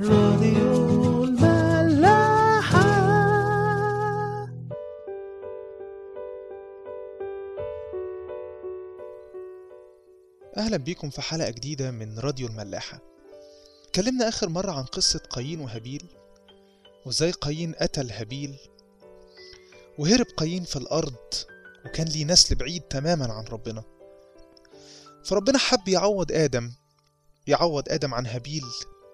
راديو 0.00 1.24
الملاحة. 1.24 2.82
أهلا 10.56 10.76
بيكم 10.76 11.10
في 11.10 11.22
حلقة 11.22 11.50
جديدة 11.50 11.90
من 11.90 12.18
راديو 12.18 12.46
الملاحة. 12.46 12.98
اتكلمنا 13.84 14.28
آخر 14.28 14.48
مرة 14.48 14.72
عن 14.72 14.84
قصة 14.84 15.18
قايين 15.30 15.60
وهابيل 15.60 16.06
وإزاي 17.06 17.30
قايين 17.30 17.74
قتل 17.74 18.10
هابيل 18.10 18.56
وهرب 19.98 20.26
قايين 20.36 20.64
في 20.64 20.76
الأرض 20.76 21.16
وكان 21.86 22.06
ليه 22.06 22.24
نسل 22.24 22.54
بعيد 22.54 22.82
تماما 22.82 23.32
عن 23.32 23.44
ربنا. 23.44 23.82
فربنا 25.24 25.58
حب 25.58 25.88
يعوض 25.88 26.32
آدم 26.32 26.72
يعوض 27.46 27.88
آدم 27.88 28.14
عن 28.14 28.26
هابيل 28.26 28.64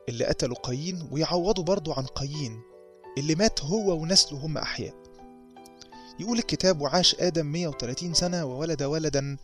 اللي 0.09 0.25
قتله 0.25 0.55
قايين 0.55 1.09
ويعوضه 1.11 1.63
برضه 1.63 1.95
عن 1.95 2.07
قايين. 2.07 2.61
اللي 3.19 3.35
مات 3.35 3.63
هو 3.63 4.01
ونسله 4.01 4.39
هم 4.39 4.59
أحياء. 4.59 4.95
يقول 6.21 6.39
الكتاب 6.39 6.81
وعاش 6.81 7.17
آدم 7.21 7.47
130 7.47 8.15
سنة 8.15 8.45
وولد 8.45 8.83
ولدا 8.83 9.37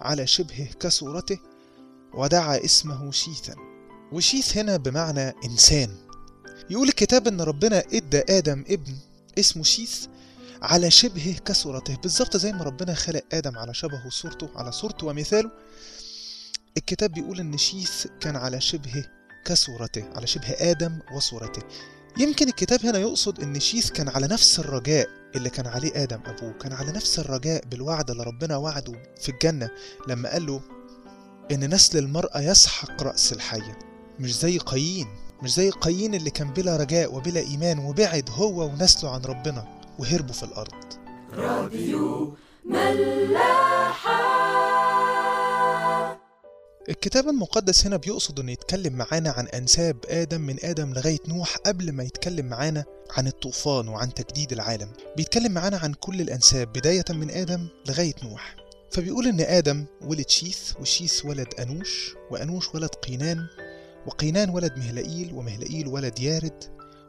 على 0.00 0.26
شبهه 0.26 0.72
كصورته 0.72 1.38
ودعا 2.14 2.64
اسمه 2.64 3.10
شيثا. 3.10 3.54
وشيث 4.12 4.56
هنا 4.56 4.76
بمعنى 4.76 5.34
إنسان. 5.44 5.96
يقول 6.70 6.88
الكتاب 6.88 7.28
إن 7.28 7.40
ربنا 7.40 7.82
إدى 7.92 8.22
آدم 8.28 8.64
ابن 8.68 8.96
اسمه 9.38 9.62
شيث 9.62 10.06
على 10.62 10.90
شبهه 10.90 11.38
كصورته. 11.38 11.96
بالظبط 11.96 12.36
زي 12.36 12.52
ما 12.52 12.62
ربنا 12.62 12.94
خلق 12.94 13.22
آدم 13.32 13.58
على 13.58 13.74
شبهه 13.74 14.06
وصورته 14.06 14.48
على 14.54 14.72
صورته 14.72 15.06
ومثاله. 15.06 15.50
الكتاب 16.76 17.12
بيقول 17.12 17.40
إن 17.40 17.58
شيث 17.58 18.06
كان 18.20 18.36
على 18.36 18.60
شبهه 18.60 19.04
كصورته 19.44 20.04
على 20.16 20.26
شبه 20.26 20.54
آدم 20.58 20.98
وصورته. 21.14 21.62
يمكن 22.18 22.48
الكتاب 22.48 22.86
هنا 22.86 22.98
يقصد 22.98 23.40
إن 23.40 23.60
شيث 23.60 23.90
كان 23.90 24.08
على 24.08 24.26
نفس 24.26 24.58
الرجاء 24.58 25.08
اللي 25.36 25.50
كان 25.50 25.66
عليه 25.66 26.02
آدم 26.02 26.20
أبوه 26.26 26.52
كان 26.52 26.72
على 26.72 26.92
نفس 26.92 27.18
الرجاء 27.18 27.64
بالوعد 27.66 28.10
اللي 28.10 28.22
ربنا 28.22 28.56
وعده 28.56 29.02
في 29.20 29.28
الجنة 29.28 29.70
لما 30.08 30.32
قال 30.32 30.46
له 30.46 30.60
إن 31.52 31.74
نسل 31.74 31.98
المرأة 31.98 32.40
يسحق 32.40 33.02
رأس 33.02 33.32
الحية. 33.32 33.78
مش 34.20 34.38
زي 34.38 34.58
قايين 34.58 35.06
مش 35.42 35.54
زي 35.54 35.70
قايين 35.70 36.14
اللي 36.14 36.30
كان 36.30 36.52
بلا 36.52 36.76
رجاء 36.76 37.14
وبلا 37.14 37.40
إيمان 37.40 37.78
وبعد 37.78 38.30
هو 38.30 38.64
ونسله 38.66 39.10
عن 39.10 39.20
ربنا 39.20 39.80
وهربوا 39.98 40.34
في 40.34 40.42
الأرض. 40.42 40.74
راديو 41.32 42.36
ملاحة. 42.64 44.41
الكتاب 46.88 47.28
المقدس 47.28 47.86
هنا 47.86 47.96
بيقصد 47.96 48.40
إنه 48.40 48.52
يتكلم 48.52 48.92
معانا 48.92 49.30
عن 49.30 49.46
أنساب 49.46 49.96
آدم 50.08 50.40
من 50.40 50.56
آدم 50.64 50.92
لغاية 50.92 51.18
نوح 51.28 51.56
قبل 51.56 51.92
ما 51.92 52.02
يتكلم 52.02 52.46
معانا 52.46 52.84
عن 53.10 53.26
الطوفان 53.26 53.88
وعن 53.88 54.14
تجديد 54.14 54.52
العالم. 54.52 54.88
بيتكلم 55.16 55.52
معانا 55.52 55.76
عن 55.76 55.94
كل 55.94 56.20
الأنساب 56.20 56.72
بداية 56.72 57.04
من 57.10 57.30
آدم 57.30 57.68
لغاية 57.88 58.14
نوح. 58.22 58.56
فبيقول 58.90 59.26
إن 59.26 59.40
آدم 59.40 59.84
ولد 60.00 60.28
شيث 60.28 60.72
وشيث 60.80 61.24
ولد 61.24 61.54
أنوش 61.58 62.14
وأنوش 62.30 62.74
ولد 62.74 62.90
قينان 62.94 63.46
وقينان 64.06 64.50
ولد 64.50 64.76
مهلئيل 64.76 65.32
ومهلئيل 65.32 65.88
ولد 65.88 66.20
يارد 66.20 66.64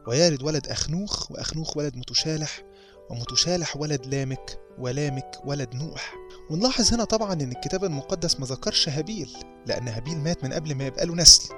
ويارد 0.08 0.44
ولد 0.44 0.68
أخنوخ 0.68 1.32
وأخنوخ 1.32 1.78
ولد 1.78 1.96
متشالح 1.98 2.64
ومتشالح 3.10 3.78
ولد 3.78 4.06
لامك 4.06 4.60
ولامك 4.80 5.32
ولد 5.46 5.76
نوح. 5.76 6.14
ونلاحظ 6.50 6.94
هنا 6.94 7.04
طبعا 7.04 7.34
إن 7.34 7.52
الكتاب 7.52 7.84
المقدس 7.84 8.40
ما 8.40 8.46
ذكرش 8.46 8.90
هابيل 8.90 9.30
لأن 9.66 9.88
هابيل 9.88 10.18
مات 10.18 10.44
من 10.44 10.54
قبل 10.54 10.76
ما 10.76 10.86
يبقى 10.86 11.06
له 11.06 11.16
نسل. 11.16 11.50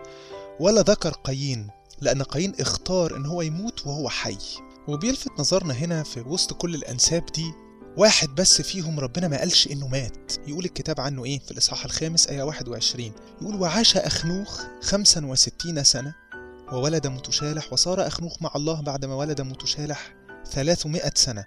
ولا 0.60 0.82
ذكر 0.82 1.10
قايين 1.10 1.68
لأن 2.02 2.24
قايين 2.24 2.54
اختار 2.60 3.18
إن 3.18 3.26
هو 3.26 3.42
يموت 3.42 3.88
وهو 3.88 4.10
حي. 4.10 4.38
وبيلفت 4.88 5.32
نظرنا 5.40 5.74
هنا 5.74 6.04
في 6.04 6.22
وسط 6.22 6.54
كل 6.54 6.76
الأنساب 6.76 7.26
دي 7.26 7.54
واحد 7.98 8.36
بس 8.36 8.62
فيهم 8.62 9.00
ربنا 9.00 9.28
ما 9.28 9.38
قالش 9.40 9.68
إنه 9.68 9.88
مات. 9.88 10.32
يقول 10.48 10.66
الكتاب 10.66 11.00
عنه 11.00 11.26
إيه؟ 11.26 11.40
في 11.40 11.52
الإصحاح 11.52 11.86
الخامس 11.86 12.28
آية 12.28 12.44
21 12.44 13.12
يقول 13.42 13.56
وعاش 13.62 13.98
أخنوخ 13.98 14.64
65 14.82 15.84
سنة 15.84 16.16
وولد 16.74 17.08
متشالح 17.08 17.74
وصار 17.74 18.08
أخنوخ 18.08 18.42
مع 18.42 18.52
الله 18.56 18.82
بعدما 18.82 19.16
ولد 19.16 19.42
متشالح 19.42 20.14
300 20.52 21.12
سنة 21.16 21.46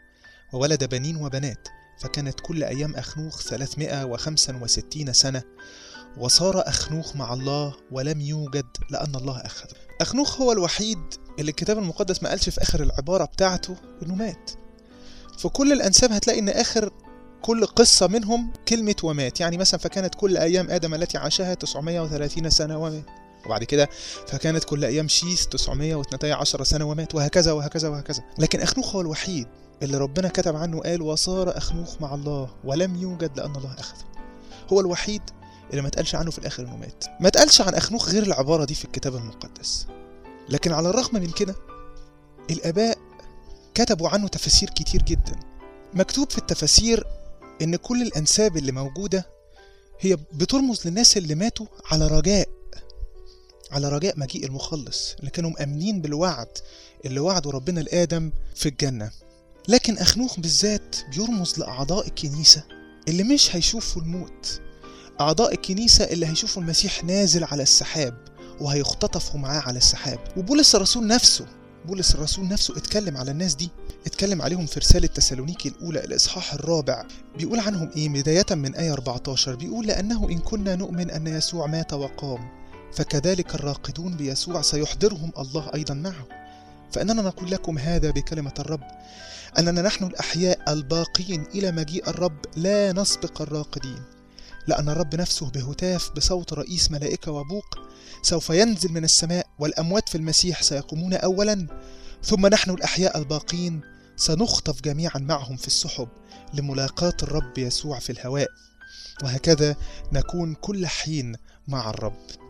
وولد 0.53 0.85
بنين 0.85 1.17
وبنات 1.17 1.69
فكانت 1.99 2.41
كل 2.41 2.65
أيام 2.65 2.95
أخنوخ 2.95 3.43
365 3.43 5.13
سنة 5.13 5.43
وصار 6.19 6.69
أخنوخ 6.69 7.17
مع 7.17 7.33
الله 7.33 7.75
ولم 7.91 8.21
يوجد 8.21 8.67
لأن 8.91 9.15
الله 9.15 9.41
أخذه. 9.41 9.77
أخنوخ 10.01 10.41
هو 10.41 10.53
الوحيد 10.53 10.99
اللي 11.39 11.51
الكتاب 11.51 11.79
المقدس 11.79 12.23
ما 12.23 12.29
قالش 12.29 12.49
في 12.49 12.63
آخر 12.63 12.83
العبارة 12.83 13.25
بتاعته 13.25 13.77
إنه 14.03 14.15
مات. 14.15 14.51
في 15.39 15.49
كل 15.49 15.73
الأنساب 15.73 16.13
هتلاقي 16.13 16.39
إن 16.39 16.49
آخر 16.49 16.93
كل 17.43 17.67
قصة 17.67 18.07
منهم 18.07 18.53
كلمة 18.69 18.97
ومات. 19.03 19.41
يعني 19.41 19.59
مثلا 19.59 19.81
فكانت 19.81 20.15
كل 20.15 20.37
أيام 20.37 20.71
آدم 20.71 20.95
التي 20.95 21.19
عاشها 21.19 21.55
930 21.55 22.51
سنة 22.51 22.79
ومات. 22.79 23.05
وبعد 23.49 23.65
كده 23.65 23.89
فكانت 24.27 24.65
كل 24.65 24.85
أيام 24.85 25.09
شيث 25.09 25.47
912 25.47 26.65
سنة 26.65 26.85
ومات 26.85 27.15
وهكذا 27.15 27.53
وهكذا 27.53 27.89
وهكذا. 27.89 28.23
لكن 28.39 28.61
أخنوخ 28.61 28.95
هو 28.95 29.01
الوحيد 29.01 29.47
اللي 29.83 29.97
ربنا 29.99 30.29
كتب 30.29 30.57
عنه 30.57 30.81
قال 30.81 31.03
وصار 31.03 31.57
أخنوخ 31.57 32.01
مع 32.01 32.15
الله 32.15 32.51
ولم 32.65 32.97
يوجد 32.97 33.31
لأن 33.37 33.57
الله 33.57 33.75
أخذه. 33.79 34.05
هو 34.73 34.81
الوحيد 34.81 35.23
اللي 35.71 35.83
ما 35.83 35.89
اتقالش 35.89 36.15
عنه 36.15 36.31
في 36.31 36.39
الآخر 36.39 36.63
إنه 36.63 36.77
مات. 36.77 37.05
ما 37.21 37.29
اتقالش 37.29 37.61
عن 37.61 37.75
أخنوخ 37.75 38.09
غير 38.09 38.23
العبارة 38.23 38.65
دي 38.65 38.75
في 38.75 38.85
الكتاب 38.85 39.17
المقدس. 39.17 39.87
لكن 40.49 40.73
على 40.73 40.91
الرغم 40.91 41.21
من 41.21 41.31
كده 41.31 41.55
الآباء 42.51 42.99
كتبوا 43.75 44.09
عنه 44.09 44.29
تفاسير 44.29 44.71
كتير 44.71 45.03
جدا. 45.03 45.41
مكتوب 45.95 46.31
في 46.31 46.39
التفاسير 46.39 47.07
إن 47.63 47.77
كل 47.77 48.03
الأنساب 48.03 48.57
اللي 48.57 48.73
موجودة 48.73 49.27
هي 50.01 50.17
بترمز 50.17 50.87
للناس 50.87 51.17
اللي 51.17 51.35
ماتوا 51.35 51.67
على 51.91 52.07
رجاء. 52.07 52.58
على 53.73 53.89
رجاء 53.89 54.19
مجيء 54.19 54.47
المخلص 54.47 55.15
اللي 55.21 55.31
كانوا 55.31 55.51
مأمنين 55.51 56.01
بالوعد 56.01 56.49
اللي 57.05 57.21
وعده 57.21 57.51
ربنا 57.51 57.81
لآدم 57.81 58.31
في 58.55 58.69
الجنة. 58.69 59.11
لكن 59.69 59.99
أخنوخ 59.99 60.41
بالذات 60.41 60.97
بيرمز 61.17 61.59
لأعضاء 61.59 62.07
الكنيسة 62.07 62.63
اللي 63.09 63.23
مش 63.23 63.57
هيشوفوا 63.57 64.03
الموت. 64.03 64.61
أعضاء 65.21 65.53
الكنيسة 65.55 66.05
اللي 66.05 66.27
هيشوفوا 66.27 66.63
المسيح 66.63 67.05
نازل 67.05 67.45
على 67.45 67.63
السحاب 67.63 68.15
وهيختطفوا 68.61 69.41
معاه 69.41 69.61
على 69.61 69.79
السحاب. 69.79 70.19
وبولس 70.37 70.75
الرسول 70.75 71.07
نفسه 71.07 71.47
بولس 71.87 72.15
الرسول 72.15 72.49
نفسه 72.49 72.77
اتكلم 72.77 73.17
على 73.17 73.31
الناس 73.31 73.55
دي 73.55 73.71
اتكلم 74.07 74.43
عليهم 74.43 74.67
في 74.67 74.81
رسالة 74.81 75.07
تسالونيكي 75.07 75.69
الأولى 75.69 76.05
الإصحاح 76.05 76.55
الرابع. 76.55 77.05
بيقول 77.39 77.61
عنهم 77.61 77.91
إيه؟ 77.97 78.09
بداية 78.09 78.47
من 78.51 78.75
آية 78.75 78.93
14 78.93 79.55
بيقول 79.55 79.87
لأنه 79.87 80.29
إن 80.31 80.39
كنا 80.39 80.77
نؤمن 80.77 81.11
أن 81.11 81.27
يسوع 81.27 81.67
مات 81.67 81.93
وقام. 81.93 82.58
فكذلك 82.93 83.55
الراقدون 83.55 84.17
بيسوع 84.17 84.63
سيحضرهم 84.63 85.33
الله 85.39 85.71
أيضا 85.75 85.95
معه. 85.95 86.27
فإننا 86.93 87.23
نقول 87.23 87.51
لكم 87.51 87.79
هذا 87.79 88.11
بكلمة 88.11 88.55
الرب 88.59 88.83
أننا 89.59 89.83
نحن 89.83 90.05
الأحياء 90.05 90.73
الباقين 90.73 91.43
إلى 91.55 91.73
مجيء 91.73 92.11
الرب 92.11 92.39
لا 92.57 92.93
نسبق 92.93 93.43
الراقدين. 93.43 94.03
لأن 94.67 94.89
الرب 94.89 95.15
نفسه 95.15 95.51
بهتاف 95.51 96.11
بصوت 96.17 96.53
رئيس 96.53 96.91
ملائكة 96.91 97.33
وبوق 97.33 97.79
سوف 98.23 98.51
ينزل 98.51 98.93
من 98.93 99.05
السماء 99.05 99.47
والأموات 99.59 100.09
في 100.09 100.15
المسيح 100.15 100.63
سيقومون 100.63 101.15
أولا 101.15 101.67
ثم 102.25 102.47
نحن 102.47 102.71
الأحياء 102.71 103.19
الباقين 103.19 103.81
سنخطف 104.17 104.81
جميعا 104.81 105.19
معهم 105.19 105.57
في 105.57 105.67
السحب 105.67 106.09
لملاقاة 106.55 107.17
الرب 107.23 107.59
يسوع 107.59 107.99
في 107.99 108.13
الهواء. 108.13 108.49
وهكذا 109.23 109.77
نكون 110.13 110.55
كل 110.55 110.87
حين 110.87 111.37
مع 111.69 111.91
الرب. 111.91 112.48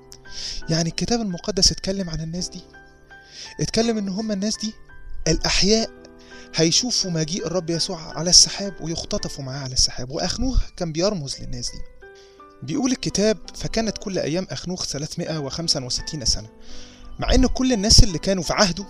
يعني 0.69 0.89
الكتاب 0.89 1.21
المقدس 1.21 1.72
اتكلم 1.72 2.11
عن 2.11 2.21
الناس 2.21 2.49
دي 2.49 2.61
اتكلم 3.61 3.99
إن 3.99 4.09
هم 4.09 4.32
الناس 4.32 4.56
دي 4.56 4.75
الأحياء 5.29 5.91
هيشوفوا 6.55 7.11
مجيء 7.11 7.47
الرب 7.47 7.70
يسوع 7.70 8.19
على 8.19 8.31
السحاب 8.31 8.75
ويختطفوا 8.81 9.44
معاه 9.44 9.58
على 9.58 9.73
السحاب 9.73 10.11
وأخنوخ 10.11 10.62
كان 10.76 10.93
بيرمز 10.93 11.41
للناس 11.41 11.70
دي. 11.70 11.79
بيقول 12.62 12.93
الكتاب 12.93 13.38
فكانت 13.55 13.99
كل 13.99 14.19
أيام 14.19 14.47
أخنوخ 14.50 14.85
365 14.87 16.25
سنة 16.25 16.49
مع 17.19 17.35
إن 17.35 17.47
كل 17.47 17.73
الناس 17.73 18.05
اللي 18.05 18.19
كانوا 18.19 18.43
في 18.43 18.53
عهده 18.53 18.85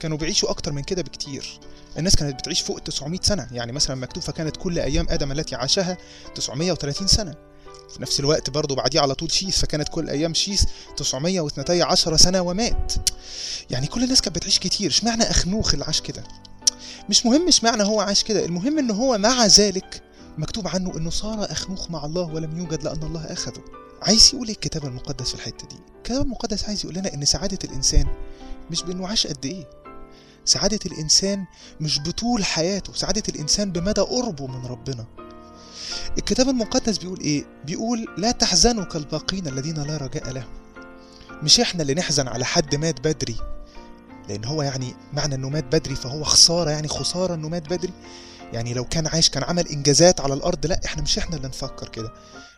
كانوا 0.00 0.16
بيعيشوا 0.18 0.50
أكتر 0.50 0.72
من 0.72 0.82
كده 0.82 1.02
بكتير. 1.02 1.60
الناس 1.98 2.16
كانت 2.16 2.38
بتعيش 2.40 2.60
فوق 2.60 2.80
900 2.80 3.20
سنة 3.22 3.48
يعني 3.52 3.72
مثلا 3.72 3.96
مكتوب 3.96 4.22
فكانت 4.22 4.56
كل 4.56 4.78
أيام 4.78 5.06
آدم 5.10 5.32
التي 5.32 5.54
عاشها 5.54 5.96
930 6.34 7.06
سنة. 7.06 7.34
في 7.94 8.02
نفس 8.02 8.20
الوقت 8.20 8.50
برضه 8.50 8.74
بعديه 8.74 9.00
على 9.00 9.14
طول 9.14 9.32
شيث 9.32 9.58
فكانت 9.58 9.88
كل 9.88 10.08
أيام 10.08 10.34
شيث 10.34 10.64
912 10.96 12.16
سنة 12.16 12.40
ومات. 12.40 12.92
يعني 13.70 13.86
كل 13.86 14.04
الناس 14.04 14.20
كانت 14.22 14.36
بتعيش 14.36 14.58
كتير 14.58 14.90
اشمعنى 14.90 15.22
أخنوخ 15.30 15.72
اللي 15.72 15.84
عاش 15.84 16.00
كده؟ 16.00 16.24
مش 17.08 17.26
مهم 17.26 17.48
اشمعنى 17.48 17.82
هو 17.82 18.00
عاش 18.00 18.24
كده 18.24 18.44
المهم 18.44 18.78
ان 18.78 18.90
هو 18.90 19.18
مع 19.18 19.46
ذلك 19.46 20.02
مكتوب 20.38 20.68
عنه 20.68 20.96
إنه 20.96 21.10
صار 21.10 21.52
أخنوخ 21.52 21.90
مع 21.90 22.04
الله 22.04 22.22
ولم 22.34 22.58
يوجد 22.58 22.82
لأن 22.84 23.02
الله 23.02 23.24
أخذه. 23.24 23.62
عايز 24.02 24.30
يقول 24.34 24.46
إيه 24.48 24.54
الكتاب 24.54 24.84
المقدس 24.84 25.28
في 25.28 25.34
الحتة 25.34 25.68
دي؟ 25.68 25.76
الكتاب 25.98 26.22
المقدس 26.22 26.64
عايز 26.64 26.84
يقول 26.84 26.94
لنا 26.96 27.14
إن 27.14 27.24
سعادة 27.24 27.58
الإنسان 27.64 28.06
مش 28.70 28.82
بانه 28.82 29.08
عاش 29.08 29.26
قد 29.26 29.46
إيه. 29.46 29.68
سعادة 30.44 30.78
الإنسان 30.86 31.44
مش 31.80 32.00
بطول 32.00 32.44
حياته 32.44 32.92
سعادة 32.94 33.22
الإنسان 33.28 33.72
بمدى 33.72 34.00
قربه 34.00 34.46
من 34.46 34.66
ربنا. 34.66 35.04
الكتاب 36.18 36.48
المقدس 36.48 36.98
بيقول 36.98 37.20
إيه؟ 37.20 37.44
بيقول 37.64 38.06
لا 38.18 38.30
تحزنوا 38.30 38.84
كالباقين 38.84 39.46
الذين 39.46 39.82
لا 39.82 39.96
رجاء 39.96 40.30
لهم. 40.32 40.48
مش 41.42 41.60
إحنا 41.60 41.82
اللي 41.82 41.94
نحزن 41.94 42.28
على 42.28 42.44
حد 42.44 42.74
مات 42.74 43.00
بدري 43.00 43.36
لأن 44.28 44.44
هو 44.44 44.62
يعني 44.62 44.94
معنى 45.12 45.34
إنه 45.34 45.48
مات 45.48 45.64
بدري 45.64 45.94
فهو 45.94 46.24
خسارة 46.24 46.70
يعني 46.70 46.88
خسارة 46.88 47.34
إنه 47.34 47.48
مات 47.48 47.68
بدري. 47.68 47.92
يعني 48.52 48.74
لو 48.74 48.84
كان 48.84 49.06
عايش 49.06 49.30
كان 49.30 49.42
عمل 49.44 49.68
إنجازات 49.68 50.20
على 50.20 50.34
الأرض 50.34 50.66
لا 50.66 50.80
إحنا 50.84 51.02
مش 51.02 51.18
إحنا 51.18 51.36
اللي 51.36 51.48
نفكر 51.48 51.88
كده. 51.88 52.12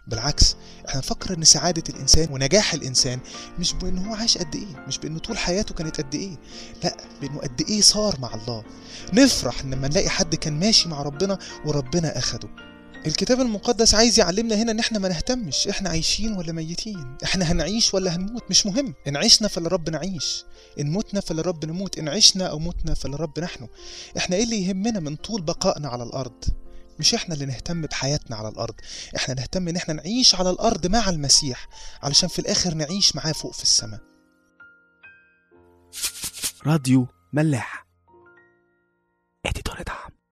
بالعكس 0.07 0.57
إحنا 0.89 0.99
نفكر 1.01 1.35
إن 1.35 1.45
سعادة 1.45 1.83
الإنسان 1.89 2.29
ونجاح 2.31 2.75
الإنسان 2.75 3.19
مش 3.59 3.73
بإنه 3.73 4.11
هو 4.11 4.15
عاش 4.15 4.39
قد 4.39 4.55
إيه 4.55 4.85
مش 4.89 4.99
بإنه 4.99 5.19
طول 5.19 5.39
حياته 5.39 5.75
كانت 5.75 6.01
قد 6.01 6.15
إيه 6.15 6.37
لا 6.85 6.97
بإنه 7.21 7.39
قد 7.39 7.63
إيه 7.69 7.81
صار 7.81 8.21
مع 8.21 8.35
الله. 8.35 8.65
نفرح 9.13 9.65
لما 9.65 9.89
نلاقي 9.89 10.09
حد 10.09 10.35
كان 10.35 10.61
ماشي 10.61 10.89
مع 10.89 11.03
ربنا 11.03 11.39
وربنا 11.65 12.19
أخده. 12.19 12.49
الكتاب 13.07 13.41
المقدس 13.41 13.95
عايز 13.95 14.19
يعلمنا 14.19 14.55
هنا 14.55 14.73
إن 14.73 14.79
إحنا 14.79 14.99
ما 14.99 15.09
نهتمش 15.09 15.69
إحنا 15.69 15.89
عايشين 15.91 16.33
ولا 16.37 16.53
ميتين؟ 16.53 17.17
إحنا 17.25 17.53
هنعيش 17.53 17.95
ولا 17.95 18.17
هنموت؟ 18.17 18.43
مش 18.51 18.67
مهم. 18.67 18.95
إن 19.09 19.17
عشنا 19.17 19.49
فلرب 19.49 19.91
نعيش. 19.91 20.45
إن 20.81 20.91
متنا 20.93 21.21
فلرب 21.21 21.65
نموت. 21.65 21.99
إن 21.99 22.09
عشنا 22.09 22.47
أو 22.47 22.59
متنا 22.59 22.95
فلرب 22.95 23.39
نحن. 23.39 23.69
إحنا 24.17 24.37
إيه 24.37 24.45
اللي 24.45 24.67
يهمنا 24.67 25.01
من 25.01 25.17
طول 25.17 25.43
بقائنا 25.43 25.89
على 25.89 26.03
الأرض؟ 26.03 26.45
مش 26.99 27.15
إحنا 27.15 27.35
اللي 27.35 27.47
نهتم 27.47 27.83
بحياتنا 27.83 28.37
على 28.37 28.49
الأرض. 28.49 28.75
إحنا 29.17 29.35
نهتم 29.35 29.69
إن 29.69 29.77
إحنا 29.77 29.95
نعيش 29.95 30.35
على 30.35 30.51
الأرض 30.51 30.87
مع 30.87 31.09
المسيح 31.09 31.69
علشان 32.03 32.29
في 32.29 32.39
الآخر 32.39 32.75
نعيش 32.75 33.17
معاه 33.17 33.33
فوق 33.33 33.53
في 33.53 33.63
السماء. 33.63 34.01
راديو 36.67 37.07
ملاح. 37.33 37.84